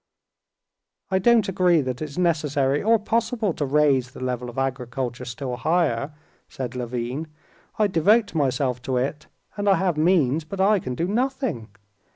"I 1.11 1.19
don't 1.19 1.47
agree 1.47 1.81
that 1.81 2.01
it's 2.01 2.17
necessary 2.17 2.81
or 2.81 2.97
possible 2.97 3.53
to 3.53 3.65
raise 3.67 4.09
the 4.09 4.19
level 4.19 4.49
of 4.49 4.57
agriculture 4.57 5.25
still 5.25 5.57
higher," 5.57 6.11
said 6.49 6.75
Levin. 6.75 7.27
"I 7.77 7.85
devote 7.85 8.33
myself 8.33 8.81
to 8.81 8.97
it, 8.97 9.27
and 9.57 9.69
I 9.69 9.75
have 9.75 9.97
means, 9.97 10.43
but 10.43 10.59
I 10.59 10.79
can 10.79 10.95
do 10.95 11.07
nothing. 11.07 11.67